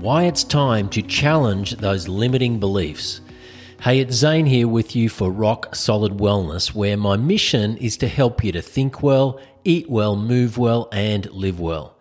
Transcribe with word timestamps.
why 0.00 0.24
it's 0.24 0.44
time 0.44 0.88
to 0.88 1.02
challenge 1.02 1.76
those 1.76 2.08
limiting 2.08 2.58
beliefs. 2.58 3.20
Hey, 3.80 4.00
it's 4.00 4.14
Zane 4.14 4.46
here 4.46 4.66
with 4.66 4.96
you 4.96 5.10
for 5.10 5.30
Rock 5.30 5.74
Solid 5.74 6.12
Wellness, 6.12 6.74
where 6.74 6.96
my 6.96 7.16
mission 7.16 7.76
is 7.76 7.98
to 7.98 8.08
help 8.08 8.42
you 8.42 8.50
to 8.52 8.62
think 8.62 9.02
well, 9.02 9.38
eat 9.62 9.90
well, 9.90 10.16
move 10.16 10.56
well, 10.56 10.88
and 10.90 11.30
live 11.30 11.60
well. 11.60 11.98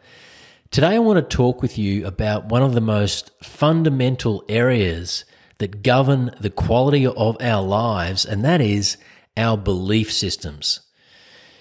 Today, 0.71 0.95
I 0.95 0.99
want 0.99 1.17
to 1.17 1.35
talk 1.35 1.61
with 1.61 1.77
you 1.77 2.07
about 2.07 2.45
one 2.45 2.63
of 2.63 2.73
the 2.73 2.79
most 2.79 3.31
fundamental 3.43 4.45
areas 4.47 5.25
that 5.57 5.83
govern 5.83 6.31
the 6.39 6.49
quality 6.49 7.05
of 7.05 7.37
our 7.41 7.61
lives, 7.61 8.23
and 8.23 8.45
that 8.45 8.61
is 8.61 8.95
our 9.35 9.57
belief 9.57 10.11
systems. 10.11 10.79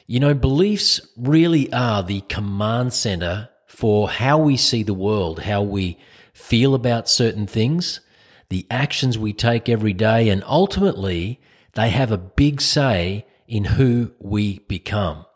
You 0.07 0.21
know, 0.21 0.35
beliefs 0.35 1.01
really 1.17 1.73
are 1.73 2.05
the 2.05 2.21
command 2.23 2.93
center 2.93 3.49
for 3.67 4.09
how 4.09 4.39
we 4.39 4.57
see 4.57 4.85
the 4.85 4.95
world, 4.95 5.41
how 5.41 5.63
we 5.63 5.99
feel 6.39 6.75
about 6.75 7.09
certain 7.09 7.47
things, 7.47 8.01
the 8.49 8.67
actions 8.71 9.19
we 9.19 9.33
take 9.33 9.69
every 9.69 9.93
day, 9.93 10.29
and 10.29 10.43
ultimately, 10.47 11.41
they 11.75 11.91
have 11.91 12.13
a 12.13 12.17
big 12.17 12.61
say 12.61 13.27
in 13.47 13.65
who 13.65 14.13
we 14.21 14.61
become. 14.61 15.27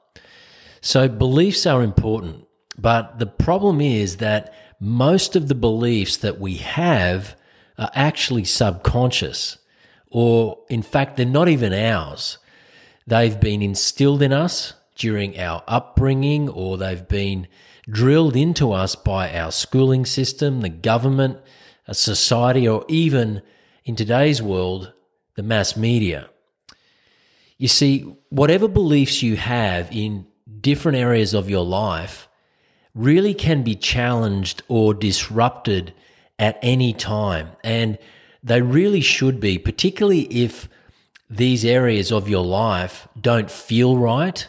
So, 0.81 1.09
beliefs 1.09 1.67
are 1.67 1.83
important, 1.83 2.47
but 2.79 3.19
the 3.19 3.27
problem 3.27 3.81
is 3.81 4.19
that 4.19 4.55
most 4.81 5.37
of 5.37 5.49
the 5.49 5.55
beliefs 5.55 6.17
that 6.19 6.41
we 6.41 6.57
have 6.57 7.37
are 7.79 7.91
actually 7.95 8.45
subconscious, 8.45 9.59
or 10.09 10.59
in 10.71 10.83
fact, 10.83 11.17
they're 11.17 11.27
not 11.27 11.49
even 11.49 11.75
ours. 11.75 12.39
They've 13.07 13.39
been 13.39 13.61
instilled 13.61 14.23
in 14.23 14.33
us 14.33 14.75
during 14.95 15.39
our 15.39 15.65
upbringing, 15.67 16.49
or 16.49 16.79
they've 16.79 17.07
been 17.09 17.49
drilled 17.89 18.37
into 18.37 18.73
us 18.73 18.95
by 18.95 19.33
our 19.37 19.51
schooling 19.51 20.07
system, 20.07 20.61
the 20.61 20.69
government, 20.69 21.39
a 21.87 21.95
society, 21.95 22.69
or 22.69 22.85
even 22.89 23.43
in 23.85 23.97
today's 23.97 24.41
world, 24.41 24.93
the 25.35 25.43
mass 25.43 25.77
media. 25.77 26.29
You 27.59 27.69
see, 27.69 28.01
whatever 28.29 28.69
beliefs 28.69 29.23
you 29.23 29.37
have 29.37 29.89
in 29.93 30.27
different 30.61 30.99
areas 30.99 31.35
of 31.35 31.51
your 31.51 31.65
life 31.65 32.29
really 32.95 33.35
can 33.35 33.63
be 33.63 33.75
challenged 33.75 34.63
or 34.69 34.95
disrupted 34.95 35.95
at 36.39 36.59
any 36.63 36.93
time. 36.93 37.51
And 37.65 37.99
they 38.43 38.61
really 38.63 39.01
should 39.01 39.41
be, 39.41 39.59
particularly 39.59 40.23
if 40.23 40.69
these 41.31 41.65
areas 41.65 42.13
of 42.13 42.29
your 42.29 42.45
life 42.45 43.09
don't 43.19 43.51
feel 43.51 43.97
right 43.97 44.49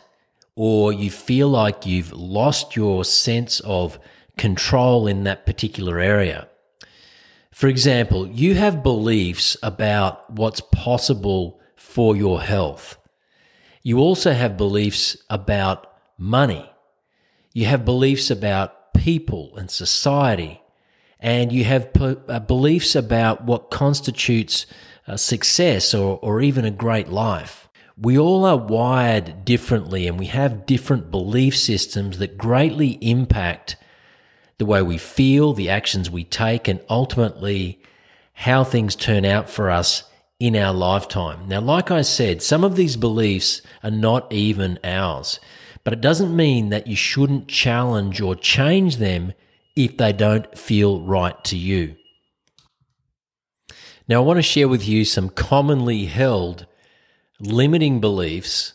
or 0.55 0.93
you 0.93 1.09
feel 1.09 1.49
like 1.49 1.85
you've 1.85 2.11
lost 2.13 2.75
your 2.75 3.03
sense 3.03 3.59
of 3.61 3.99
control 4.37 5.07
in 5.07 5.23
that 5.23 5.45
particular 5.45 5.99
area. 5.99 6.47
For 7.51 7.67
example, 7.67 8.27
you 8.27 8.55
have 8.55 8.83
beliefs 8.83 9.55
about 9.61 10.29
what's 10.29 10.61
possible 10.61 11.59
for 11.75 12.15
your 12.15 12.41
health. 12.41 12.97
You 13.83 13.99
also 13.99 14.31
have 14.31 14.57
beliefs 14.57 15.17
about 15.29 15.93
money. 16.17 16.69
You 17.53 17.65
have 17.65 17.85
beliefs 17.85 18.31
about 18.31 18.93
people 18.93 19.55
and 19.57 19.69
society. 19.69 20.61
And 21.19 21.51
you 21.51 21.63
have 21.65 21.89
uh, 21.99 22.39
beliefs 22.39 22.95
about 22.95 23.45
what 23.45 23.69
constitutes 23.69 24.65
a 25.07 25.17
success 25.17 25.93
or, 25.93 26.19
or 26.21 26.41
even 26.41 26.65
a 26.65 26.71
great 26.71 27.09
life. 27.09 27.62
We 27.97 28.17
all 28.17 28.45
are 28.45 28.57
wired 28.57 29.45
differently 29.45 30.07
and 30.07 30.17
we 30.17 30.25
have 30.27 30.65
different 30.65 31.11
belief 31.11 31.55
systems 31.55 32.17
that 32.17 32.37
greatly 32.37 32.97
impact 33.01 33.75
the 34.57 34.65
way 34.65 34.81
we 34.81 34.97
feel, 34.97 35.53
the 35.53 35.69
actions 35.69 36.09
we 36.09 36.23
take, 36.23 36.67
and 36.67 36.79
ultimately 36.89 37.81
how 38.33 38.63
things 38.63 38.95
turn 38.95 39.25
out 39.25 39.49
for 39.49 39.69
us 39.69 40.03
in 40.39 40.55
our 40.55 40.73
lifetime. 40.73 41.47
Now, 41.47 41.61
like 41.61 41.91
I 41.91 42.01
said, 42.01 42.41
some 42.41 42.63
of 42.63 42.75
these 42.75 42.97
beliefs 42.97 43.61
are 43.83 43.91
not 43.91 44.31
even 44.33 44.79
ours, 44.83 45.39
but 45.83 45.93
it 45.93 46.01
doesn't 46.01 46.35
mean 46.35 46.69
that 46.69 46.87
you 46.87 46.95
shouldn't 46.95 47.47
challenge 47.47 48.19
or 48.21 48.35
change 48.35 48.97
them 48.97 49.33
if 49.75 49.97
they 49.97 50.13
don't 50.13 50.57
feel 50.57 51.01
right 51.01 51.41
to 51.45 51.57
you. 51.57 51.95
Now, 54.07 54.17
I 54.17 54.25
want 54.25 54.37
to 54.37 54.43
share 54.43 54.67
with 54.67 54.87
you 54.87 55.05
some 55.05 55.29
commonly 55.29 56.05
held 56.05 56.65
limiting 57.39 57.99
beliefs 57.99 58.73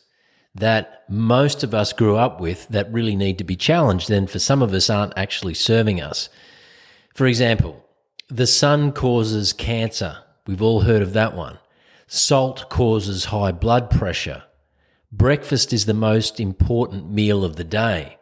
that 0.54 1.04
most 1.08 1.62
of 1.62 1.74
us 1.74 1.92
grew 1.92 2.16
up 2.16 2.40
with 2.40 2.66
that 2.68 2.92
really 2.92 3.16
need 3.16 3.38
to 3.38 3.44
be 3.44 3.56
challenged 3.56 4.10
and 4.10 4.28
for 4.28 4.38
some 4.38 4.62
of 4.62 4.72
us 4.72 4.90
aren't 4.90 5.16
actually 5.16 5.54
serving 5.54 6.00
us. 6.00 6.28
For 7.14 7.26
example, 7.26 7.84
the 8.28 8.46
sun 8.46 8.92
causes 8.92 9.52
cancer. 9.52 10.18
We've 10.46 10.62
all 10.62 10.82
heard 10.82 11.02
of 11.02 11.12
that 11.12 11.34
one. 11.34 11.58
Salt 12.06 12.68
causes 12.68 13.26
high 13.26 13.52
blood 13.52 13.90
pressure. 13.90 14.44
Breakfast 15.12 15.72
is 15.72 15.86
the 15.86 15.94
most 15.94 16.40
important 16.40 17.10
meal 17.10 17.44
of 17.44 17.56
the 17.56 17.64
day. 17.64 18.18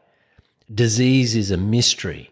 Disease 0.72 1.34
is 1.34 1.50
a 1.50 1.56
mystery. 1.56 2.30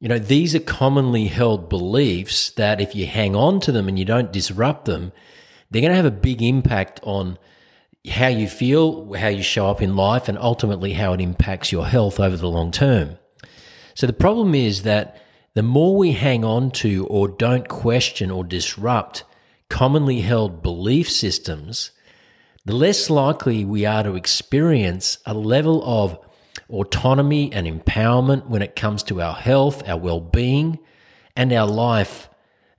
You 0.00 0.08
know, 0.08 0.18
these 0.18 0.54
are 0.54 0.60
commonly 0.60 1.26
held 1.26 1.68
beliefs 1.68 2.50
that 2.50 2.80
if 2.80 2.94
you 2.94 3.06
hang 3.06 3.34
on 3.34 3.60
to 3.60 3.72
them 3.72 3.88
and 3.88 3.98
you 3.98 4.04
don't 4.04 4.32
disrupt 4.32 4.84
them, 4.84 5.12
they're 5.70 5.82
going 5.82 5.92
to 5.92 5.96
have 5.96 6.04
a 6.04 6.10
big 6.10 6.42
impact 6.42 7.00
on 7.02 7.38
how 8.08 8.28
you 8.28 8.48
feel, 8.48 9.12
how 9.14 9.28
you 9.28 9.42
show 9.42 9.68
up 9.68 9.82
in 9.82 9.96
life, 9.96 10.28
and 10.28 10.38
ultimately 10.38 10.92
how 10.94 11.12
it 11.12 11.20
impacts 11.20 11.72
your 11.72 11.86
health 11.86 12.18
over 12.18 12.36
the 12.36 12.48
long 12.48 12.70
term. 12.70 13.18
So 13.94 14.06
the 14.06 14.12
problem 14.12 14.54
is 14.54 14.82
that 14.82 15.22
the 15.54 15.62
more 15.62 15.96
we 15.96 16.12
hang 16.12 16.44
on 16.44 16.70
to 16.72 17.06
or 17.08 17.28
don't 17.28 17.68
question 17.68 18.30
or 18.30 18.44
disrupt 18.44 19.24
commonly 19.68 20.20
held 20.20 20.62
belief 20.62 21.10
systems, 21.10 21.90
the 22.64 22.74
less 22.74 23.10
likely 23.10 23.64
we 23.64 23.84
are 23.84 24.02
to 24.02 24.14
experience 24.14 25.18
a 25.26 25.34
level 25.34 25.82
of 25.84 26.18
autonomy 26.70 27.52
and 27.52 27.66
empowerment 27.66 28.46
when 28.46 28.62
it 28.62 28.76
comes 28.76 29.02
to 29.02 29.20
our 29.20 29.34
health, 29.34 29.86
our 29.88 29.98
well 29.98 30.20
being, 30.20 30.78
and 31.36 31.52
our 31.52 31.66
life 31.66 32.28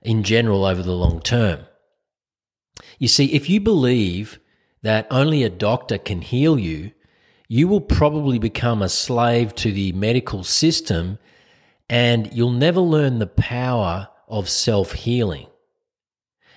in 0.02 0.22
general 0.22 0.64
over 0.64 0.82
the 0.82 0.92
long 0.92 1.20
term. 1.20 1.60
You 3.00 3.08
see, 3.08 3.32
if 3.32 3.48
you 3.48 3.60
believe 3.60 4.38
that 4.82 5.06
only 5.10 5.42
a 5.42 5.50
doctor 5.50 5.96
can 5.96 6.20
heal 6.20 6.58
you, 6.58 6.92
you 7.48 7.66
will 7.66 7.80
probably 7.80 8.38
become 8.38 8.82
a 8.82 8.90
slave 8.90 9.54
to 9.56 9.72
the 9.72 9.92
medical 9.92 10.44
system 10.44 11.18
and 11.88 12.32
you'll 12.32 12.52
never 12.52 12.80
learn 12.80 13.18
the 13.18 13.26
power 13.26 14.08
of 14.28 14.50
self 14.50 14.92
healing. 14.92 15.46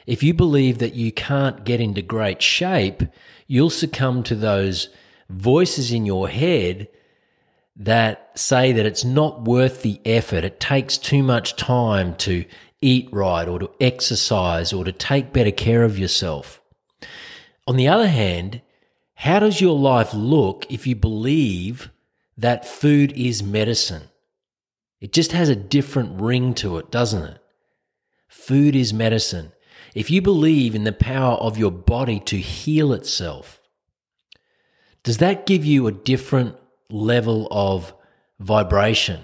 If 0.05 0.21
you 0.21 0.33
believe 0.33 0.79
that 0.79 0.95
you 0.95 1.13
can't 1.13 1.63
get 1.63 1.79
into 1.79 2.01
great 2.01 2.41
shape, 2.41 3.03
you'll 3.47 3.69
succumb 3.69 4.21
to 4.23 4.35
those 4.35 4.89
voices 5.29 5.93
in 5.93 6.05
your 6.05 6.27
head 6.27 6.89
that 7.77 8.37
say 8.37 8.73
that 8.73 8.85
it's 8.85 9.05
not 9.05 9.45
worth 9.45 9.81
the 9.81 10.01
effort. 10.05 10.43
It 10.43 10.59
takes 10.59 10.97
too 10.97 11.23
much 11.23 11.55
time 11.55 12.15
to 12.17 12.43
eat 12.83 13.09
right 13.11 13.47
or 13.47 13.59
to 13.59 13.71
exercise 13.79 14.73
or 14.73 14.83
to 14.83 14.91
take 14.91 15.33
better 15.33 15.51
care 15.51 15.83
of 15.83 15.97
yourself. 15.97 16.61
On 17.65 17.77
the 17.77 17.87
other 17.87 18.07
hand, 18.07 18.61
how 19.15 19.39
does 19.39 19.61
your 19.61 19.77
life 19.77 20.13
look 20.13 20.65
if 20.69 20.85
you 20.85 20.95
believe 20.95 21.89
that 22.37 22.67
food 22.67 23.13
is 23.13 23.41
medicine? 23.41 24.03
It 24.99 25.13
just 25.13 25.31
has 25.31 25.49
a 25.49 25.55
different 25.55 26.21
ring 26.21 26.53
to 26.55 26.77
it, 26.77 26.91
doesn't 26.91 27.23
it? 27.23 27.39
Food 28.27 28.75
is 28.75 28.93
medicine. 28.93 29.51
If 29.95 30.09
you 30.09 30.21
believe 30.21 30.75
in 30.75 30.83
the 30.83 30.91
power 30.91 31.35
of 31.35 31.57
your 31.57 31.71
body 31.71 32.19
to 32.21 32.37
heal 32.37 32.93
itself, 32.93 33.61
does 35.03 35.19
that 35.19 35.45
give 35.45 35.65
you 35.65 35.87
a 35.87 35.91
different 35.91 36.55
level 36.89 37.47
of 37.51 37.93
vibration? 38.39 39.21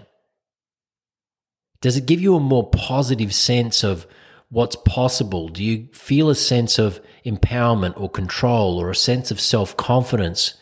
Does 1.81 1.95
it 1.95 2.05
give 2.05 2.19
you 2.19 2.35
a 2.35 2.41
more 2.41 2.69
positive 2.69 3.33
sense 3.33 3.83
of 3.83 4.05
what's 4.49 4.75
possible? 4.75 5.47
Do 5.47 5.63
you 5.63 5.87
feel 5.93 6.29
a 6.29 6.35
sense 6.35 6.77
of 6.77 6.99
empowerment 7.25 7.99
or 7.99 8.09
control 8.09 8.77
or 8.79 8.89
a 8.89 8.95
sense 8.95 9.31
of 9.31 9.39
self 9.39 9.77
confidence 9.77 10.55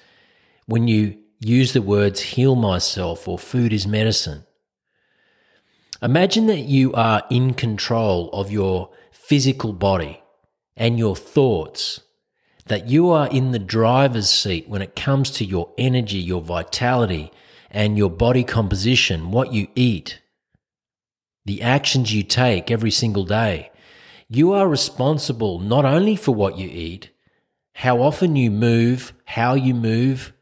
when 0.68 0.88
you 0.88 1.18
use 1.40 1.74
the 1.74 1.82
words 1.82 2.22
heal 2.22 2.56
myself 2.56 3.28
or 3.28 3.40
food 3.40 3.74
is 3.74 3.88
medicine? 3.88 4.46
Imagine 6.04 6.46
that 6.48 6.60
you 6.60 6.94
are 6.94 7.24
in 7.32 7.56
control 7.56 8.30
of 8.32 8.52
your 8.52 8.92
physical 9.12 9.74
body 9.74 10.22
and 10.76 11.00
your 11.00 11.16
thoughts, 11.16 12.02
that 12.68 12.88
you 12.88 13.10
are 13.10 13.28
in 13.30 13.52
the 13.52 13.60
driver's 13.60 14.30
seat 14.30 14.70
when 14.70 14.84
it 14.84 14.96
comes 14.96 15.32
to 15.32 15.46
your 15.46 15.74
energy, 15.80 16.20
your 16.20 16.42
vitality, 16.42 17.32
and 17.72 17.98
your 17.98 18.12
body 18.12 18.44
composition, 18.44 19.32
what 19.32 19.52
you 19.52 19.68
eat 19.74 20.22
the 21.48 21.62
actions 21.62 22.14
you 22.14 22.24
take 22.24 22.70
every 22.70 22.92
single 22.92 23.24
day. 23.24 23.72
You 24.28 24.52
are 24.52 24.68
responsible 24.68 25.60
not 25.60 25.86
only 25.86 26.18
for 26.18 26.36
what 26.36 26.58
you 26.58 26.70
eat, 26.70 27.10
how 27.74 28.02
often 28.02 28.36
you 28.36 28.52
move, 28.52 29.14
how 29.24 29.54
you 29.54 29.74
move. 29.74 30.34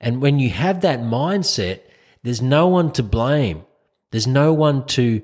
And 0.00 0.22
when 0.22 0.38
you 0.38 0.48
have 0.48 0.80
that 0.80 1.00
mindset, 1.00 1.80
there's 2.22 2.40
no 2.40 2.68
one 2.68 2.90
to 2.92 3.02
blame 3.02 3.64
There's 4.12 4.26
no 4.26 4.52
one 4.52 4.86
to 4.86 5.22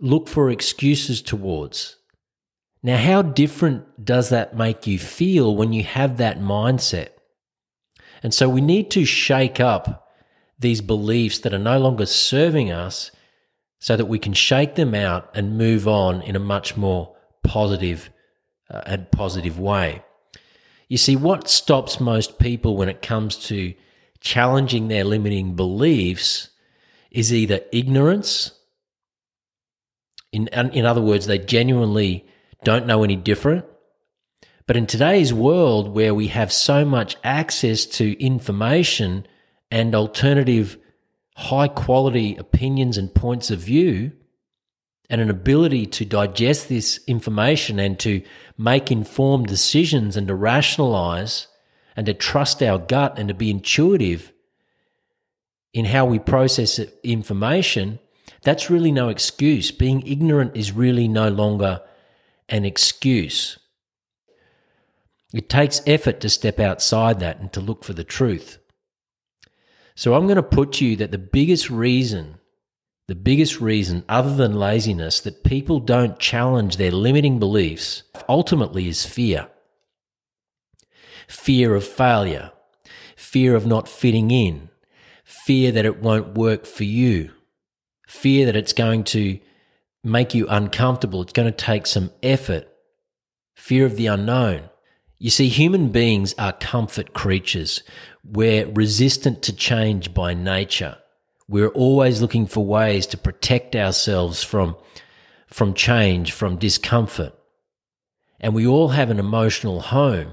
look 0.00 0.28
for 0.28 0.50
excuses 0.50 1.22
towards. 1.22 1.96
Now, 2.82 2.96
how 2.96 3.22
different 3.22 4.04
does 4.04 4.30
that 4.30 4.56
make 4.56 4.86
you 4.86 4.98
feel 4.98 5.54
when 5.54 5.72
you 5.72 5.84
have 5.84 6.16
that 6.16 6.40
mindset? 6.40 7.10
And 8.22 8.34
so 8.34 8.48
we 8.48 8.60
need 8.60 8.90
to 8.92 9.04
shake 9.04 9.60
up 9.60 10.08
these 10.58 10.80
beliefs 10.80 11.38
that 11.40 11.54
are 11.54 11.58
no 11.58 11.78
longer 11.78 12.06
serving 12.06 12.70
us 12.72 13.10
so 13.82 13.96
that 13.96 14.06
we 14.06 14.16
can 14.16 14.32
shake 14.32 14.76
them 14.76 14.94
out 14.94 15.28
and 15.34 15.58
move 15.58 15.88
on 15.88 16.22
in 16.22 16.36
a 16.36 16.38
much 16.38 16.76
more 16.76 17.16
positive 17.42 18.10
uh, 18.70 18.80
and 18.86 19.10
positive 19.10 19.58
way. 19.58 20.04
You 20.88 20.96
see, 20.96 21.16
what 21.16 21.48
stops 21.48 21.98
most 21.98 22.38
people 22.38 22.76
when 22.76 22.88
it 22.88 23.02
comes 23.02 23.36
to 23.48 23.74
challenging 24.20 24.86
their 24.86 25.02
limiting 25.02 25.56
beliefs 25.56 26.50
is 27.10 27.34
either 27.34 27.58
ignorance. 27.72 28.52
In, 30.30 30.46
in 30.46 30.86
other 30.86 31.02
words, 31.02 31.26
they 31.26 31.40
genuinely 31.40 32.24
don't 32.62 32.86
know 32.86 33.02
any 33.02 33.16
different. 33.16 33.64
But 34.68 34.76
in 34.76 34.86
today's 34.86 35.34
world, 35.34 35.88
where 35.88 36.14
we 36.14 36.28
have 36.28 36.52
so 36.52 36.84
much 36.84 37.16
access 37.24 37.84
to 37.86 38.16
information 38.22 39.26
and 39.72 39.92
alternative 39.92 40.78
high 41.36 41.68
quality 41.68 42.36
opinions 42.36 42.98
and 42.98 43.14
points 43.14 43.50
of 43.50 43.58
view, 43.58 44.12
and 45.10 45.20
an 45.20 45.28
ability 45.28 45.84
to 45.84 46.04
digest 46.06 46.68
this 46.68 47.00
information 47.06 47.78
and 47.78 47.98
to 47.98 48.22
make 48.56 48.90
informed 48.90 49.46
decisions 49.46 50.16
and 50.16 50.26
to 50.28 50.34
rationalize 50.34 51.48
and 51.94 52.06
to 52.06 52.14
trust 52.14 52.62
our 52.62 52.78
gut 52.78 53.18
and 53.18 53.28
to 53.28 53.34
be 53.34 53.50
intuitive 53.50 54.32
in 55.74 55.84
how 55.86 56.06
we 56.06 56.18
process 56.18 56.78
information, 57.02 57.98
that's 58.42 58.70
really 58.70 58.92
no 58.92 59.08
excuse. 59.10 59.70
Being 59.70 60.06
ignorant 60.06 60.56
is 60.56 60.72
really 60.72 61.08
no 61.08 61.28
longer 61.28 61.82
an 62.48 62.64
excuse. 62.64 63.58
It 65.32 65.48
takes 65.48 65.80
effort 65.86 66.20
to 66.20 66.28
step 66.28 66.58
outside 66.58 67.20
that 67.20 67.38
and 67.38 67.52
to 67.52 67.60
look 67.60 67.84
for 67.84 67.94
the 67.94 68.04
truth. 68.04 68.58
So 70.02 70.14
I'm 70.14 70.24
going 70.24 70.34
to 70.34 70.42
put 70.42 70.72
to 70.72 70.84
you 70.84 70.96
that 70.96 71.12
the 71.12 71.16
biggest 71.16 71.70
reason, 71.70 72.40
the 73.06 73.14
biggest 73.14 73.60
reason 73.60 74.04
other 74.08 74.34
than 74.34 74.52
laziness 74.58 75.20
that 75.20 75.44
people 75.44 75.78
don't 75.78 76.18
challenge 76.18 76.76
their 76.76 76.90
limiting 76.90 77.38
beliefs 77.38 78.02
ultimately 78.28 78.88
is 78.88 79.06
fear. 79.06 79.46
Fear 81.28 81.76
of 81.76 81.86
failure, 81.86 82.50
fear 83.14 83.54
of 83.54 83.64
not 83.64 83.88
fitting 83.88 84.32
in, 84.32 84.70
fear 85.22 85.70
that 85.70 85.86
it 85.86 86.02
won't 86.02 86.36
work 86.36 86.66
for 86.66 86.82
you, 86.82 87.30
fear 88.08 88.44
that 88.46 88.56
it's 88.56 88.72
going 88.72 89.04
to 89.04 89.38
make 90.02 90.34
you 90.34 90.48
uncomfortable, 90.48 91.22
it's 91.22 91.32
going 91.32 91.46
to 91.46 91.56
take 91.56 91.86
some 91.86 92.10
effort, 92.24 92.66
fear 93.54 93.86
of 93.86 93.94
the 93.94 94.08
unknown. 94.08 94.68
You 95.22 95.30
see, 95.30 95.46
human 95.46 95.90
beings 95.90 96.34
are 96.36 96.52
comfort 96.52 97.12
creatures. 97.12 97.84
We're 98.24 98.66
resistant 98.66 99.40
to 99.42 99.52
change 99.54 100.12
by 100.12 100.34
nature. 100.34 100.96
We're 101.46 101.68
always 101.68 102.20
looking 102.20 102.48
for 102.48 102.66
ways 102.66 103.06
to 103.06 103.16
protect 103.16 103.76
ourselves 103.76 104.42
from, 104.42 104.74
from 105.46 105.74
change, 105.74 106.32
from 106.32 106.56
discomfort. 106.56 107.34
And 108.40 108.52
we 108.52 108.66
all 108.66 108.88
have 108.88 109.10
an 109.10 109.20
emotional 109.20 109.80
home, 109.80 110.32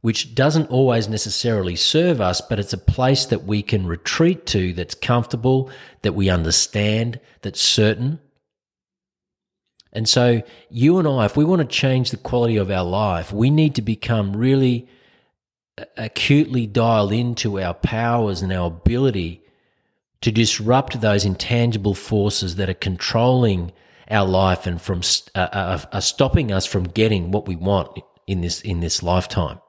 which 0.00 0.32
doesn't 0.32 0.70
always 0.70 1.08
necessarily 1.08 1.74
serve 1.74 2.20
us, 2.20 2.40
but 2.40 2.60
it's 2.60 2.72
a 2.72 2.78
place 2.78 3.26
that 3.26 3.46
we 3.46 3.62
can 3.64 3.84
retreat 3.84 4.46
to 4.46 4.72
that's 4.74 4.94
comfortable, 4.94 5.72
that 6.02 6.14
we 6.14 6.30
understand, 6.30 7.18
that's 7.42 7.60
certain. 7.60 8.20
And 9.92 10.08
so, 10.08 10.42
you 10.68 10.98
and 10.98 11.08
I, 11.08 11.24
if 11.24 11.36
we 11.36 11.44
want 11.44 11.62
to 11.62 11.76
change 11.76 12.10
the 12.10 12.16
quality 12.16 12.56
of 12.56 12.70
our 12.70 12.84
life, 12.84 13.32
we 13.32 13.50
need 13.50 13.74
to 13.76 13.82
become 13.82 14.36
really 14.36 14.88
acutely 15.96 16.66
dialed 16.66 17.12
into 17.12 17.60
our 17.60 17.74
powers 17.74 18.42
and 18.42 18.52
our 18.52 18.66
ability 18.66 19.42
to 20.20 20.32
disrupt 20.32 21.00
those 21.00 21.24
intangible 21.24 21.94
forces 21.94 22.56
that 22.56 22.68
are 22.68 22.74
controlling 22.74 23.72
our 24.10 24.26
life 24.26 24.66
and 24.66 24.80
from 24.80 25.02
uh, 25.34 25.38
uh, 25.38 25.80
are 25.92 26.00
stopping 26.00 26.50
us 26.50 26.66
from 26.66 26.84
getting 26.84 27.30
what 27.30 27.46
we 27.46 27.56
want 27.56 27.98
in 28.26 28.40
this 28.40 28.60
in 28.62 28.80
this 28.80 29.02
lifetime. 29.02 29.60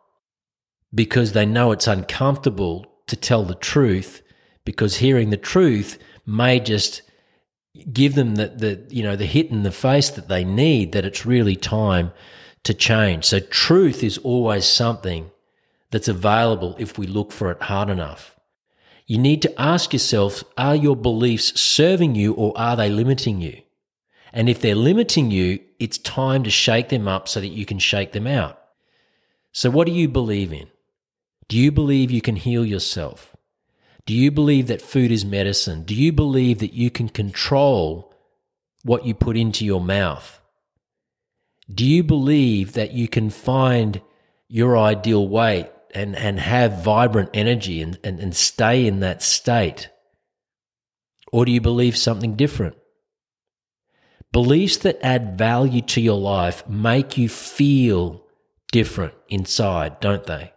Because 0.94 1.34
they 1.34 1.46
know 1.46 1.72
it's 1.72 1.88
uncomfortable 1.88 2.86
to 3.08 3.16
tell 3.16 3.44
the 3.44 3.56
truth 3.56 4.24
because 4.66 4.98
hearing 4.98 5.30
the 5.30 5.38
truth 5.38 6.00
may 6.26 6.60
just 6.60 7.02
give 7.92 8.16
them 8.16 8.36
the, 8.36 8.48
the 8.48 8.86
you 8.90 9.04
know 9.04 9.16
the 9.16 9.26
hit 9.26 9.52
in 9.52 9.64
the 9.64 9.72
face 9.72 10.10
that 10.10 10.28
they 10.28 10.44
need 10.44 10.92
that 10.92 11.06
it's 11.06 11.26
really 11.26 11.56
time 11.56 12.12
to 12.64 12.74
change. 12.74 13.26
So 13.26 13.40
truth 13.40 14.04
is 14.04 14.18
always 14.20 14.66
something 14.66 15.32
that's 15.92 16.08
available 16.08 16.76
if 16.78 16.98
we 16.98 17.08
look 17.08 17.32
for 17.32 17.52
it 17.52 17.62
hard 17.64 17.90
enough. 17.90 18.36
You 19.06 19.18
need 19.18 19.42
to 19.44 19.62
ask 19.62 19.94
yourself 19.94 20.44
are 20.58 20.76
your 20.76 20.96
beliefs 20.96 21.60
serving 21.60 22.16
you 22.16 22.34
or 22.34 22.54
are 22.58 22.76
they 22.76 22.90
limiting 22.90 23.42
you? 23.42 23.62
And 24.32 24.50
if 24.50 24.62
they're 24.62 24.76
limiting 24.76 25.32
you 25.32 25.60
it's 25.80 25.98
time 25.98 26.44
to 26.44 26.50
shake 26.50 26.90
them 26.90 27.08
up 27.08 27.28
so 27.28 27.40
that 27.40 27.48
you 27.48 27.66
can 27.66 27.80
shake 27.80 28.12
them 28.12 28.28
out. 28.28 28.62
So 29.52 29.70
what 29.70 29.88
do 29.88 29.94
you 29.94 30.08
believe 30.08 30.52
in? 30.54 30.68
Do 31.48 31.58
you 31.58 31.72
believe 31.72 32.12
you 32.12 32.22
can 32.22 32.36
heal 32.36 32.66
yourself 32.66 33.36
do 34.10 34.16
you 34.16 34.32
believe 34.32 34.66
that 34.70 34.82
food 34.82 35.12
is 35.12 35.24
medicine? 35.24 35.84
Do 35.84 35.94
you 35.94 36.12
believe 36.12 36.58
that 36.62 36.74
you 36.74 36.90
can 36.90 37.10
control 37.10 38.12
what 38.82 39.06
you 39.06 39.14
put 39.14 39.38
into 39.38 39.64
your 39.64 39.82
mouth? 39.82 40.42
Do 41.72 41.86
you 41.86 42.02
believe 42.02 42.74
that 42.74 42.92
you 42.92 43.08
can 43.08 43.30
find 43.30 44.02
your 44.48 44.76
ideal 44.76 45.28
weight 45.28 45.70
and, 45.94 46.16
and 46.16 46.40
have 46.40 46.84
vibrant 46.84 47.30
energy 47.36 47.84
and, 47.84 48.00
and, 48.04 48.20
and 48.20 48.36
stay 48.36 48.88
in 48.88 49.02
that 49.02 49.22
state? 49.22 49.92
Or 51.32 51.46
do 51.46 51.52
you 51.52 51.62
believe 51.62 51.96
something 51.96 52.36
different? 52.36 52.78
Beliefs 54.32 54.78
that 54.78 54.98
add 55.06 55.38
value 55.38 55.84
to 55.84 56.02
your 56.02 56.20
life 56.20 56.68
make 56.68 57.20
you 57.20 57.30
feel 57.30 58.26
different 58.72 59.14
inside, 59.28 60.00
don't 60.00 60.26
they? 60.26 60.52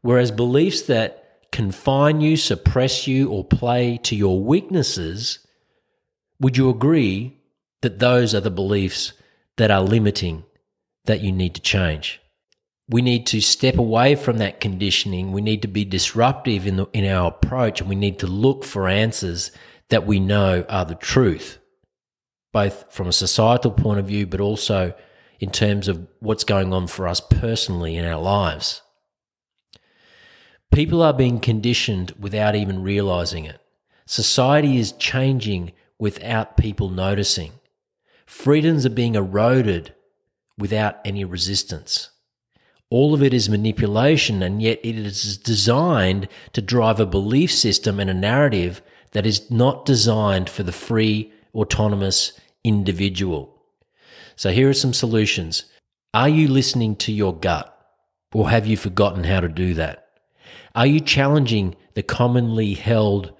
Whereas 0.00 0.32
beliefs 0.32 0.82
that 0.82 1.26
confine 1.52 2.20
you, 2.20 2.36
suppress 2.36 3.06
you, 3.06 3.30
or 3.30 3.44
play 3.44 3.98
to 4.04 4.16
your 4.16 4.40
weaknesses, 4.40 5.40
would 6.40 6.56
you 6.56 6.70
agree 6.70 7.38
that 7.82 7.98
those 7.98 8.34
are 8.34 8.40
the 8.40 8.50
beliefs 8.50 9.12
that 9.56 9.70
are 9.70 9.82
limiting 9.82 10.44
that 11.04 11.20
you 11.20 11.32
need 11.32 11.54
to 11.54 11.60
change? 11.60 12.20
We 12.88 13.02
need 13.02 13.26
to 13.26 13.40
step 13.40 13.76
away 13.76 14.14
from 14.14 14.38
that 14.38 14.60
conditioning. 14.60 15.32
We 15.32 15.42
need 15.42 15.62
to 15.62 15.68
be 15.68 15.84
disruptive 15.84 16.66
in, 16.66 16.76
the, 16.76 16.86
in 16.92 17.04
our 17.04 17.28
approach 17.28 17.80
and 17.80 17.88
we 17.88 17.96
need 17.96 18.18
to 18.20 18.26
look 18.26 18.64
for 18.64 18.88
answers 18.88 19.50
that 19.90 20.06
we 20.06 20.20
know 20.20 20.64
are 20.68 20.84
the 20.84 20.94
truth, 20.94 21.58
both 22.52 22.90
from 22.90 23.08
a 23.08 23.12
societal 23.12 23.72
point 23.72 24.00
of 24.00 24.06
view, 24.06 24.26
but 24.26 24.40
also 24.40 24.94
in 25.40 25.50
terms 25.50 25.88
of 25.88 26.06
what's 26.20 26.44
going 26.44 26.72
on 26.72 26.86
for 26.86 27.06
us 27.06 27.20
personally 27.20 27.96
in 27.96 28.04
our 28.04 28.20
lives. 28.20 28.82
People 30.72 31.02
are 31.02 31.12
being 31.12 31.40
conditioned 31.40 32.12
without 32.18 32.54
even 32.54 32.82
realizing 32.82 33.44
it. 33.44 33.60
Society 34.06 34.78
is 34.78 34.92
changing 34.92 35.72
without 35.98 36.56
people 36.56 36.88
noticing. 36.88 37.52
Freedoms 38.26 38.86
are 38.86 38.90
being 38.90 39.14
eroded 39.14 39.94
without 40.56 40.98
any 41.04 41.24
resistance. 41.24 42.10
All 42.90 43.12
of 43.12 43.22
it 43.22 43.34
is 43.34 43.48
manipulation, 43.48 44.42
and 44.42 44.62
yet 44.62 44.80
it 44.82 44.96
is 44.96 45.36
designed 45.36 46.28
to 46.52 46.62
drive 46.62 47.00
a 47.00 47.06
belief 47.06 47.52
system 47.52 48.00
and 48.00 48.08
a 48.08 48.14
narrative 48.14 48.80
that 49.12 49.26
is 49.26 49.50
not 49.50 49.84
designed 49.84 50.48
for 50.48 50.62
the 50.62 50.72
free, 50.72 51.32
autonomous 51.54 52.32
individual. 52.64 53.62
So, 54.36 54.50
here 54.50 54.68
are 54.68 54.74
some 54.74 54.94
solutions. 54.94 55.64
Are 56.14 56.28
you 56.28 56.48
listening 56.48 56.96
to 56.96 57.12
your 57.12 57.34
gut, 57.34 57.74
or 58.32 58.48
have 58.48 58.66
you 58.66 58.76
forgotten 58.76 59.24
how 59.24 59.40
to 59.40 59.48
do 59.48 59.74
that? 59.74 60.07
Are 60.74 60.86
you 60.86 61.00
challenging 61.00 61.74
the 61.94 62.02
commonly 62.02 62.74
held 62.74 63.32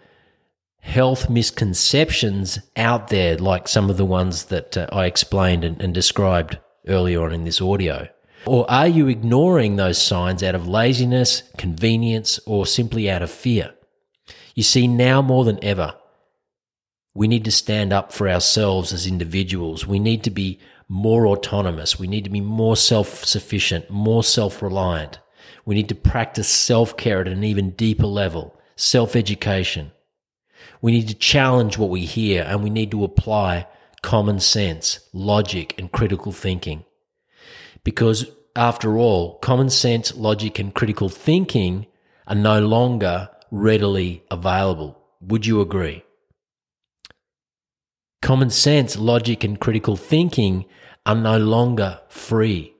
health 0.80 1.28
misconceptions 1.28 2.58
out 2.76 3.08
there, 3.08 3.36
like 3.36 3.68
some 3.68 3.90
of 3.90 3.96
the 3.96 4.04
ones 4.04 4.46
that 4.46 4.76
uh, 4.76 4.86
I 4.92 5.06
explained 5.06 5.64
and, 5.64 5.80
and 5.82 5.92
described 5.92 6.58
earlier 6.86 7.22
on 7.22 7.32
in 7.32 7.44
this 7.44 7.60
audio? 7.60 8.08
Or 8.46 8.70
are 8.70 8.88
you 8.88 9.08
ignoring 9.08 9.76
those 9.76 10.00
signs 10.00 10.42
out 10.42 10.54
of 10.54 10.66
laziness, 10.66 11.42
convenience, 11.58 12.40
or 12.46 12.64
simply 12.64 13.10
out 13.10 13.22
of 13.22 13.30
fear? 13.30 13.74
You 14.54 14.62
see, 14.62 14.86
now 14.86 15.20
more 15.20 15.44
than 15.44 15.62
ever, 15.62 15.94
we 17.14 17.28
need 17.28 17.44
to 17.44 17.50
stand 17.50 17.92
up 17.92 18.12
for 18.12 18.28
ourselves 18.28 18.92
as 18.92 19.06
individuals. 19.06 19.86
We 19.86 19.98
need 19.98 20.24
to 20.24 20.30
be 20.30 20.60
more 20.88 21.26
autonomous. 21.26 21.98
We 21.98 22.06
need 22.06 22.24
to 22.24 22.30
be 22.30 22.40
more 22.40 22.76
self 22.76 23.24
sufficient, 23.24 23.90
more 23.90 24.24
self 24.24 24.62
reliant. 24.62 25.18
We 25.68 25.74
need 25.74 25.90
to 25.90 25.94
practice 25.94 26.48
self 26.48 26.96
care 26.96 27.20
at 27.20 27.28
an 27.28 27.44
even 27.44 27.72
deeper 27.72 28.06
level, 28.06 28.58
self 28.74 29.14
education. 29.14 29.92
We 30.80 30.92
need 30.92 31.08
to 31.08 31.14
challenge 31.14 31.76
what 31.76 31.90
we 31.90 32.06
hear 32.06 32.42
and 32.42 32.64
we 32.64 32.70
need 32.70 32.90
to 32.92 33.04
apply 33.04 33.66
common 34.00 34.40
sense, 34.40 35.00
logic, 35.12 35.74
and 35.78 35.92
critical 35.92 36.32
thinking. 36.32 36.86
Because 37.84 38.30
after 38.56 38.96
all, 38.96 39.34
common 39.40 39.68
sense, 39.68 40.16
logic, 40.16 40.58
and 40.58 40.74
critical 40.74 41.10
thinking 41.10 41.84
are 42.26 42.34
no 42.34 42.60
longer 42.60 43.28
readily 43.50 44.22
available. 44.30 44.98
Would 45.20 45.44
you 45.44 45.60
agree? 45.60 46.02
Common 48.22 48.48
sense, 48.48 48.96
logic, 48.96 49.44
and 49.44 49.60
critical 49.60 49.96
thinking 49.96 50.64
are 51.04 51.14
no 51.14 51.36
longer 51.36 52.00
free. 52.08 52.72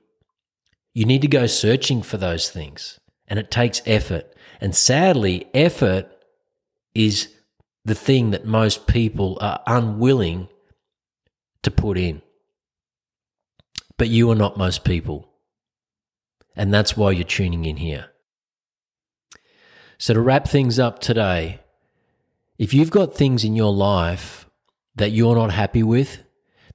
You 0.93 1.05
need 1.05 1.21
to 1.21 1.27
go 1.27 1.45
searching 1.45 2.01
for 2.01 2.17
those 2.17 2.49
things, 2.49 2.99
and 3.27 3.39
it 3.39 3.51
takes 3.51 3.81
effort. 3.85 4.33
And 4.59 4.75
sadly, 4.75 5.47
effort 5.53 6.07
is 6.93 7.29
the 7.85 7.95
thing 7.95 8.31
that 8.31 8.45
most 8.45 8.87
people 8.87 9.37
are 9.41 9.61
unwilling 9.67 10.49
to 11.63 11.71
put 11.71 11.97
in. 11.97 12.21
But 13.97 14.09
you 14.09 14.29
are 14.31 14.35
not 14.35 14.57
most 14.57 14.83
people. 14.83 15.29
And 16.55 16.73
that's 16.73 16.97
why 16.97 17.11
you're 17.11 17.23
tuning 17.23 17.65
in 17.65 17.77
here. 17.77 18.07
So, 19.97 20.13
to 20.13 20.21
wrap 20.21 20.47
things 20.47 20.79
up 20.79 20.99
today, 20.99 21.59
if 22.57 22.73
you've 22.73 22.91
got 22.91 23.15
things 23.15 23.43
in 23.43 23.55
your 23.55 23.73
life 23.73 24.49
that 24.95 25.11
you're 25.11 25.35
not 25.35 25.51
happy 25.51 25.83
with, 25.83 26.23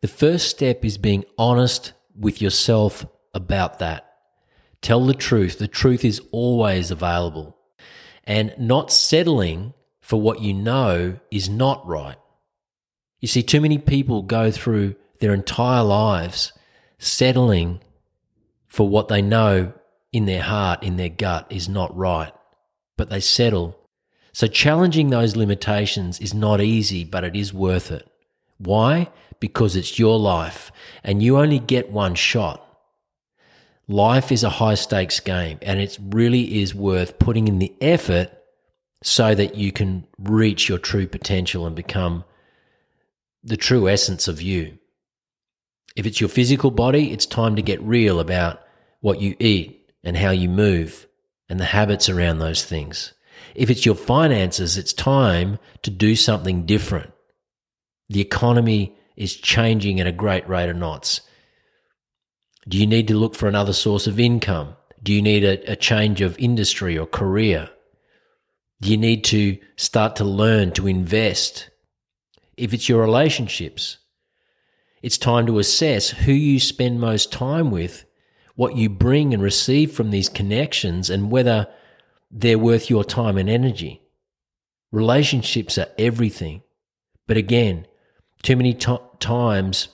the 0.00 0.08
first 0.08 0.48
step 0.48 0.84
is 0.84 0.98
being 0.98 1.24
honest 1.38 1.92
with 2.18 2.40
yourself 2.40 3.06
about 3.34 3.78
that. 3.80 4.14
Tell 4.80 5.04
the 5.04 5.14
truth. 5.14 5.58
The 5.58 5.68
truth 5.68 6.04
is 6.04 6.20
always 6.30 6.90
available. 6.90 7.56
And 8.24 8.54
not 8.58 8.92
settling 8.92 9.74
for 10.00 10.20
what 10.20 10.40
you 10.40 10.54
know 10.54 11.18
is 11.30 11.48
not 11.48 11.86
right. 11.86 12.16
You 13.20 13.28
see, 13.28 13.42
too 13.42 13.60
many 13.60 13.78
people 13.78 14.22
go 14.22 14.50
through 14.50 14.96
their 15.20 15.32
entire 15.32 15.82
lives 15.82 16.52
settling 16.98 17.80
for 18.66 18.88
what 18.88 19.08
they 19.08 19.22
know 19.22 19.72
in 20.12 20.26
their 20.26 20.42
heart, 20.42 20.82
in 20.82 20.96
their 20.96 21.08
gut, 21.08 21.46
is 21.50 21.68
not 21.68 21.96
right, 21.96 22.32
but 22.96 23.08
they 23.08 23.20
settle. 23.20 23.78
So, 24.32 24.46
challenging 24.46 25.10
those 25.10 25.36
limitations 25.36 26.20
is 26.20 26.34
not 26.34 26.60
easy, 26.60 27.04
but 27.04 27.24
it 27.24 27.34
is 27.34 27.54
worth 27.54 27.90
it. 27.90 28.08
Why? 28.58 29.10
Because 29.40 29.76
it's 29.76 29.98
your 29.98 30.18
life 30.18 30.70
and 31.02 31.22
you 31.22 31.38
only 31.38 31.58
get 31.58 31.90
one 31.90 32.14
shot. 32.14 32.63
Life 33.86 34.32
is 34.32 34.42
a 34.42 34.50
high 34.50 34.74
stakes 34.74 35.20
game 35.20 35.58
and 35.62 35.80
it 35.80 35.98
really 36.00 36.62
is 36.62 36.74
worth 36.74 37.18
putting 37.18 37.48
in 37.48 37.58
the 37.58 37.74
effort 37.80 38.30
so 39.02 39.34
that 39.34 39.56
you 39.56 39.72
can 39.72 40.06
reach 40.18 40.68
your 40.68 40.78
true 40.78 41.06
potential 41.06 41.66
and 41.66 41.76
become 41.76 42.24
the 43.42 43.58
true 43.58 43.88
essence 43.88 44.26
of 44.26 44.40
you. 44.40 44.78
If 45.94 46.06
it's 46.06 46.20
your 46.20 46.30
physical 46.30 46.70
body, 46.70 47.12
it's 47.12 47.26
time 47.26 47.56
to 47.56 47.62
get 47.62 47.82
real 47.82 48.18
about 48.18 48.60
what 49.00 49.20
you 49.20 49.36
eat 49.38 49.90
and 50.02 50.16
how 50.16 50.30
you 50.30 50.48
move 50.48 51.06
and 51.50 51.60
the 51.60 51.66
habits 51.66 52.08
around 52.08 52.38
those 52.38 52.64
things. 52.64 53.12
If 53.54 53.68
it's 53.68 53.84
your 53.84 53.94
finances, 53.94 54.78
it's 54.78 54.94
time 54.94 55.58
to 55.82 55.90
do 55.90 56.16
something 56.16 56.64
different. 56.64 57.12
The 58.08 58.22
economy 58.22 58.96
is 59.16 59.36
changing 59.36 60.00
at 60.00 60.06
a 60.06 60.12
great 60.12 60.48
rate 60.48 60.70
of 60.70 60.76
knots. 60.76 61.20
Do 62.68 62.78
you 62.78 62.86
need 62.86 63.08
to 63.08 63.16
look 63.16 63.34
for 63.34 63.48
another 63.48 63.72
source 63.72 64.06
of 64.06 64.18
income? 64.18 64.76
Do 65.02 65.12
you 65.12 65.20
need 65.20 65.44
a, 65.44 65.72
a 65.72 65.76
change 65.76 66.20
of 66.20 66.38
industry 66.38 66.96
or 66.96 67.06
career? 67.06 67.68
Do 68.80 68.90
you 68.90 68.96
need 68.96 69.24
to 69.24 69.58
start 69.76 70.16
to 70.16 70.24
learn 70.24 70.72
to 70.72 70.86
invest? 70.86 71.70
If 72.56 72.72
it's 72.72 72.88
your 72.88 73.02
relationships, 73.02 73.98
it's 75.02 75.18
time 75.18 75.46
to 75.46 75.58
assess 75.58 76.10
who 76.10 76.32
you 76.32 76.58
spend 76.58 77.00
most 77.00 77.30
time 77.30 77.70
with, 77.70 78.06
what 78.56 78.76
you 78.76 78.88
bring 78.88 79.34
and 79.34 79.42
receive 79.42 79.92
from 79.92 80.10
these 80.10 80.28
connections, 80.28 81.10
and 81.10 81.30
whether 81.30 81.68
they're 82.30 82.58
worth 82.58 82.88
your 82.88 83.04
time 83.04 83.36
and 83.36 83.50
energy. 83.50 84.02
Relationships 84.90 85.76
are 85.76 85.88
everything. 85.98 86.62
But 87.26 87.36
again, 87.36 87.86
too 88.42 88.56
many 88.56 88.74
times 88.74 89.88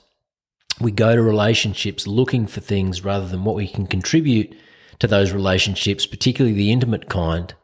we 0.80 0.90
go 0.90 1.14
to 1.14 1.22
relationships 1.22 2.06
looking 2.06 2.46
for 2.46 2.60
things 2.60 3.04
rather 3.04 3.26
than 3.26 3.44
what 3.44 3.56
we 3.56 3.68
can 3.68 3.86
contribute 3.86 4.56
to 4.98 5.06
those 5.06 5.32
relationships, 5.32 6.06
particularly 6.06 6.56
the 6.56 6.72
intimate 6.72 7.08
kind, 7.08 7.54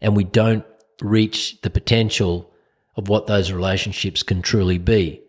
and 0.00 0.16
we 0.16 0.24
don't 0.24 0.64
reach 1.00 1.60
the 1.62 1.70
potential 1.70 2.50
of 2.96 3.08
what 3.08 3.26
those 3.26 3.52
relationships 3.52 4.22
can 4.22 4.42
truly 4.42 4.78
be. 4.78 5.20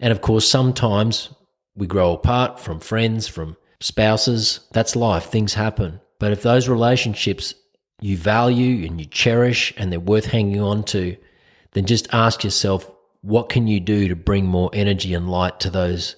And 0.00 0.12
of 0.12 0.20
course, 0.20 0.48
sometimes 0.48 1.30
we 1.74 1.86
grow 1.86 2.12
apart 2.12 2.60
from 2.60 2.80
friends, 2.80 3.26
from 3.26 3.56
spouses. 3.80 4.60
That's 4.72 4.96
life, 4.96 5.24
things 5.24 5.54
happen. 5.54 6.00
But 6.18 6.32
if 6.32 6.42
those 6.42 6.68
relationships 6.68 7.54
you 8.00 8.16
value 8.16 8.86
and 8.86 9.00
you 9.00 9.06
cherish 9.06 9.72
and 9.76 9.90
they're 9.90 10.00
worth 10.00 10.26
hanging 10.26 10.60
on 10.60 10.84
to, 10.84 11.16
then 11.72 11.86
just 11.86 12.12
ask 12.12 12.44
yourself, 12.44 12.90
what 13.22 13.48
can 13.48 13.66
you 13.66 13.80
do 13.80 14.08
to 14.08 14.16
bring 14.16 14.46
more 14.46 14.70
energy 14.72 15.14
and 15.14 15.30
light 15.30 15.58
to 15.60 15.70
those 15.70 16.16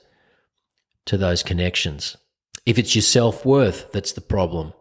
to 1.06 1.16
those 1.16 1.42
connections? 1.42 2.16
If 2.66 2.78
it's 2.78 2.94
your 2.94 3.02
self-worth 3.02 3.92
that's 3.92 4.12
the 4.12 4.20
problem, 4.20 4.72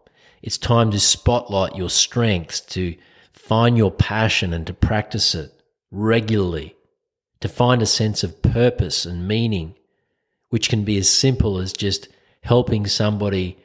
it's 0.41 0.57
time 0.57 0.91
to 0.91 0.99
spotlight 0.99 1.75
your 1.75 1.89
strengths, 1.89 2.61
to 2.61 2.95
find 3.33 3.77
your 3.77 3.91
passion 3.91 4.53
and 4.53 4.65
to 4.67 4.73
practice 4.73 5.35
it 5.35 5.51
regularly 5.91 6.75
to 7.41 7.47
find 7.47 7.81
a 7.81 7.85
sense 7.85 8.23
of 8.23 8.41
purpose 8.41 9.05
and 9.05 9.27
meaning, 9.27 9.75
which 10.49 10.69
can 10.69 10.83
be 10.83 10.97
as 10.97 11.09
simple 11.09 11.59
as 11.59 11.73
just 11.73 12.09
helping 12.43 12.85
somebody 12.85 13.57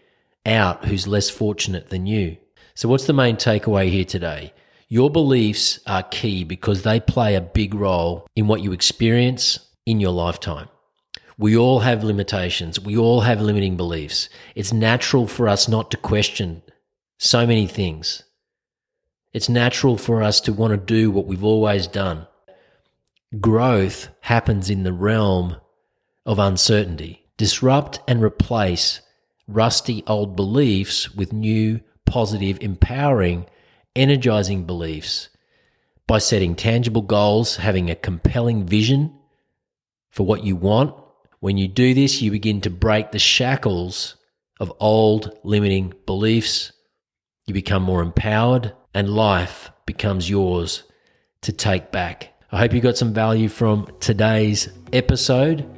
out 0.46 0.84
who's 0.84 1.08
less 1.08 1.30
fortunate 1.30 1.88
than 1.88 2.06
you. 2.06 2.37
So, 2.75 2.88
what's 2.88 3.06
the 3.06 3.12
main 3.12 3.37
takeaway 3.37 3.90
here 3.90 4.04
today? 4.04 4.52
Your 4.88 5.11
beliefs 5.11 5.80
are 5.87 6.02
key 6.02 6.44
because 6.44 6.82
they 6.82 7.00
play 7.00 7.34
a 7.34 7.40
big 7.40 7.75
role 7.75 8.26
in 8.37 8.46
what 8.46 8.61
you 8.61 8.73
experience 8.73 9.58
in 9.87 9.99
your 9.99 10.12
lifetime. 10.12 10.68
We 11.36 11.56
all 11.56 11.80
have 11.80 12.04
limitations. 12.04 12.78
We 12.78 12.96
all 12.96 13.22
have 13.22 13.40
limiting 13.40 13.76
beliefs. 13.76 14.28
It's 14.54 14.72
natural 14.72 15.26
for 15.26 15.48
us 15.48 15.68
not 15.68 15.90
to 15.90 15.96
question 15.96 16.62
so 17.18 17.46
many 17.46 17.66
things. 17.66 18.22
It's 19.32 19.48
natural 19.48 19.96
for 19.96 20.22
us 20.22 20.40
to 20.42 20.52
want 20.52 20.70
to 20.72 20.76
do 20.76 21.10
what 21.10 21.26
we've 21.26 21.44
always 21.44 21.86
done. 21.88 22.26
Growth 23.40 24.08
happens 24.20 24.70
in 24.70 24.84
the 24.84 24.92
realm 24.92 25.56
of 26.24 26.38
uncertainty. 26.38 27.26
Disrupt 27.36 27.98
and 28.06 28.22
replace 28.22 29.00
rusty 29.48 30.04
old 30.06 30.36
beliefs 30.36 31.12
with 31.14 31.32
new, 31.32 31.80
positive, 32.06 32.58
empowering, 32.60 33.46
energizing 33.96 34.64
beliefs 34.64 35.30
by 36.06 36.18
setting 36.18 36.54
tangible 36.54 37.02
goals, 37.02 37.56
having 37.56 37.90
a 37.90 37.96
compelling 37.96 38.66
vision 38.66 39.12
for 40.10 40.24
what 40.24 40.44
you 40.44 40.54
want. 40.54 40.94
When 41.44 41.58
you 41.58 41.68
do 41.68 41.92
this, 41.92 42.22
you 42.22 42.30
begin 42.30 42.62
to 42.62 42.70
break 42.70 43.10
the 43.10 43.18
shackles 43.18 44.16
of 44.60 44.72
old 44.80 45.38
limiting 45.44 45.92
beliefs. 46.06 46.72
You 47.44 47.52
become 47.52 47.82
more 47.82 48.00
empowered 48.00 48.72
and 48.94 49.10
life 49.10 49.70
becomes 49.84 50.30
yours 50.30 50.84
to 51.42 51.52
take 51.52 51.92
back. 51.92 52.32
I 52.50 52.60
hope 52.60 52.72
you 52.72 52.80
got 52.80 52.96
some 52.96 53.12
value 53.12 53.50
from 53.50 53.94
today's 54.00 54.70
episode. 54.94 55.68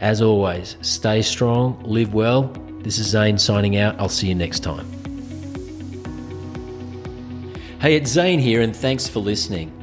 As 0.00 0.22
always, 0.22 0.78
stay 0.80 1.20
strong, 1.20 1.82
live 1.82 2.14
well. 2.14 2.44
This 2.80 2.98
is 2.98 3.08
Zane 3.08 3.36
signing 3.36 3.76
out. 3.76 4.00
I'll 4.00 4.08
see 4.08 4.28
you 4.28 4.34
next 4.34 4.60
time. 4.60 4.90
Hey, 7.82 7.96
it's 7.96 8.10
Zane 8.10 8.38
here, 8.38 8.62
and 8.62 8.74
thanks 8.74 9.06
for 9.08 9.20
listening. 9.20 9.81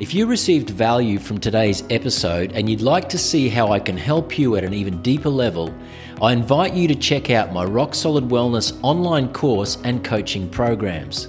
If 0.00 0.12
you 0.12 0.26
received 0.26 0.70
value 0.70 1.20
from 1.20 1.38
today's 1.38 1.84
episode 1.88 2.50
and 2.50 2.68
you'd 2.68 2.80
like 2.80 3.08
to 3.10 3.18
see 3.18 3.48
how 3.48 3.70
I 3.70 3.78
can 3.78 3.96
help 3.96 4.36
you 4.36 4.56
at 4.56 4.64
an 4.64 4.74
even 4.74 5.00
deeper 5.02 5.28
level, 5.28 5.72
I 6.20 6.32
invite 6.32 6.74
you 6.74 6.88
to 6.88 6.96
check 6.96 7.30
out 7.30 7.52
my 7.52 7.64
Rock 7.64 7.94
Solid 7.94 8.24
Wellness 8.24 8.76
online 8.82 9.32
course 9.32 9.78
and 9.84 10.02
coaching 10.02 10.50
programs. 10.50 11.28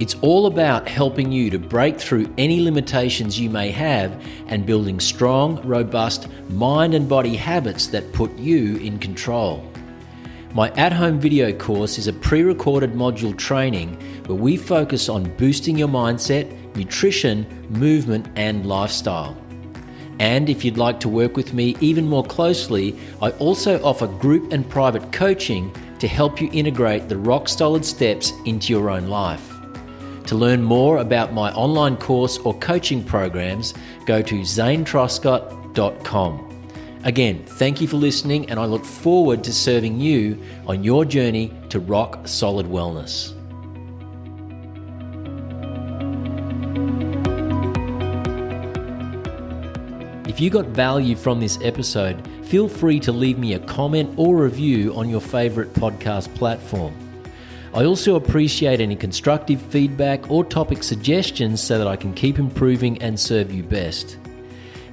It's 0.00 0.16
all 0.20 0.46
about 0.46 0.88
helping 0.88 1.30
you 1.30 1.48
to 1.50 1.60
break 1.60 1.96
through 2.00 2.32
any 2.38 2.60
limitations 2.60 3.38
you 3.38 3.48
may 3.48 3.70
have 3.70 4.20
and 4.48 4.66
building 4.66 4.98
strong, 4.98 5.62
robust 5.62 6.26
mind 6.48 6.94
and 6.94 7.08
body 7.08 7.36
habits 7.36 7.86
that 7.86 8.12
put 8.12 8.36
you 8.36 8.78
in 8.78 8.98
control. 8.98 9.64
My 10.54 10.70
at 10.72 10.92
home 10.92 11.20
video 11.20 11.52
course 11.52 11.98
is 11.98 12.08
a 12.08 12.12
pre 12.12 12.42
recorded 12.42 12.94
module 12.94 13.36
training 13.38 13.96
where 14.26 14.36
we 14.36 14.56
focus 14.56 15.08
on 15.08 15.34
boosting 15.36 15.78
your 15.78 15.88
mindset, 15.88 16.58
nutrition, 16.76 17.46
movement, 17.70 18.28
and 18.36 18.66
lifestyle. 18.66 19.36
And 20.18 20.48
if 20.48 20.64
you'd 20.64 20.78
like 20.78 21.00
to 21.00 21.08
work 21.08 21.36
with 21.36 21.52
me 21.52 21.76
even 21.80 22.08
more 22.08 22.24
closely, 22.24 22.96
I 23.20 23.30
also 23.32 23.82
offer 23.82 24.06
group 24.06 24.52
and 24.52 24.68
private 24.68 25.10
coaching 25.12 25.74
to 25.98 26.06
help 26.06 26.40
you 26.40 26.48
integrate 26.52 27.08
the 27.08 27.16
rock 27.16 27.48
solid 27.48 27.84
steps 27.84 28.32
into 28.44 28.72
your 28.72 28.88
own 28.90 29.08
life. 29.08 29.48
To 30.26 30.36
learn 30.36 30.62
more 30.62 30.98
about 30.98 31.32
my 31.32 31.52
online 31.54 31.96
course 31.96 32.38
or 32.38 32.56
coaching 32.58 33.02
programs, 33.02 33.74
go 34.06 34.22
to 34.22 34.40
zanetruscott.com. 34.40 36.48
Again, 37.04 37.42
thank 37.44 37.80
you 37.80 37.88
for 37.88 37.96
listening, 37.96 38.48
and 38.48 38.60
I 38.60 38.64
look 38.64 38.84
forward 38.84 39.42
to 39.44 39.52
serving 39.52 39.98
you 39.98 40.40
on 40.68 40.84
your 40.84 41.04
journey 41.04 41.52
to 41.70 41.80
rock 41.80 42.28
solid 42.28 42.66
wellness. 42.66 43.32
If 50.28 50.40
you 50.40 50.50
got 50.50 50.66
value 50.66 51.16
from 51.16 51.40
this 51.40 51.58
episode, 51.62 52.24
feel 52.44 52.68
free 52.68 53.00
to 53.00 53.10
leave 53.10 53.38
me 53.38 53.54
a 53.54 53.58
comment 53.58 54.14
or 54.16 54.36
review 54.36 54.94
on 54.94 55.10
your 55.10 55.20
favorite 55.20 55.72
podcast 55.74 56.32
platform. 56.36 56.94
I 57.74 57.84
also 57.84 58.14
appreciate 58.14 58.80
any 58.80 58.94
constructive 58.94 59.60
feedback 59.60 60.30
or 60.30 60.44
topic 60.44 60.84
suggestions 60.84 61.60
so 61.60 61.76
that 61.76 61.88
I 61.88 61.96
can 61.96 62.14
keep 62.14 62.38
improving 62.38 63.02
and 63.02 63.18
serve 63.18 63.50
you 63.50 63.64
best. 63.64 64.16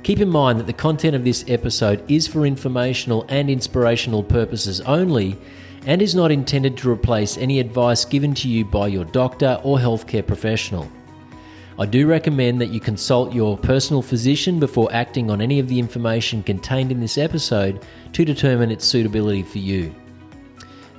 Keep 0.02 0.20
in 0.20 0.30
mind 0.30 0.60
that 0.60 0.66
the 0.66 0.74
content 0.74 1.16
of 1.16 1.24
this 1.24 1.46
episode 1.48 2.04
is 2.10 2.26
for 2.26 2.48
informational 2.48 3.26
and 3.30 3.52
inspirational 3.52 4.24
purposes 4.24 4.82
only 4.82 5.38
and 5.86 6.02
is 6.02 6.16
not 6.16 6.32
intended 6.32 6.76
to 6.78 6.90
replace 6.90 7.38
any 7.38 7.60
advice 7.60 8.04
given 8.04 8.34
to 8.34 8.48
you 8.48 8.66
by 8.66 8.88
your 8.88 9.06
doctor 9.06 9.60
or 9.64 9.78
healthcare 9.78 10.26
professional. 10.26 10.90
I 11.80 11.86
do 11.86 12.08
recommend 12.08 12.60
that 12.60 12.72
you 12.72 12.82
consult 12.82 13.34
your 13.34 13.58
personal 13.58 14.02
physician 14.02 14.60
before 14.60 14.92
acting 14.92 15.32
on 15.32 15.40
any 15.40 15.60
of 15.60 15.70
the 15.70 15.80
information 15.80 16.44
contained 16.44 16.92
in 16.92 17.00
this 17.00 17.18
episode 17.18 17.86
to 18.12 18.26
determine 18.26 18.70
its 18.70 18.84
suitability 18.84 19.44
for 19.44 19.60
you. 19.60 19.96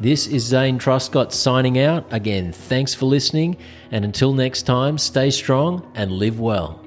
This 0.00 0.26
is 0.26 0.42
Zane 0.42 0.78
Truscott 0.78 1.32
signing 1.32 1.78
out. 1.80 2.06
Again, 2.10 2.50
thanks 2.50 2.94
for 2.94 3.04
listening, 3.04 3.58
and 3.90 4.06
until 4.06 4.32
next 4.32 4.62
time, 4.62 4.96
stay 4.96 5.28
strong 5.28 5.86
and 5.94 6.12
live 6.12 6.40
well. 6.40 6.82